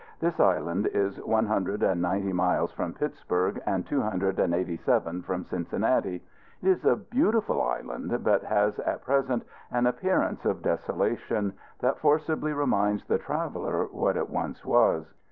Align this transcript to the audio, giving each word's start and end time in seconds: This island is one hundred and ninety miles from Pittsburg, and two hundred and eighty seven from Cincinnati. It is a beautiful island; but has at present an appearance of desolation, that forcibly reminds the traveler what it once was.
This 0.19 0.39
island 0.39 0.87
is 0.87 1.19
one 1.21 1.45
hundred 1.45 1.83
and 1.83 2.01
ninety 2.01 2.33
miles 2.33 2.71
from 2.71 2.91
Pittsburg, 2.95 3.61
and 3.67 3.85
two 3.85 4.01
hundred 4.01 4.39
and 4.39 4.51
eighty 4.51 4.77
seven 4.77 5.21
from 5.21 5.45
Cincinnati. 5.45 6.23
It 6.63 6.69
is 6.69 6.85
a 6.85 6.95
beautiful 6.95 7.61
island; 7.61 8.23
but 8.23 8.43
has 8.43 8.79
at 8.79 9.03
present 9.05 9.43
an 9.69 9.85
appearance 9.85 10.43
of 10.43 10.63
desolation, 10.63 11.53
that 11.81 11.99
forcibly 11.99 12.51
reminds 12.53 13.05
the 13.05 13.19
traveler 13.19 13.85
what 13.91 14.17
it 14.17 14.27
once 14.27 14.65
was. 14.65 15.05